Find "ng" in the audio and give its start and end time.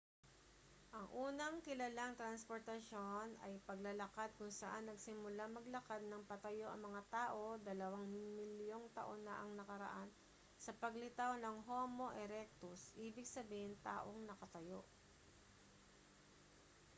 11.39-11.57